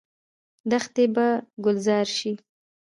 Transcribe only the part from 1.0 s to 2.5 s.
به ګلزار شي؟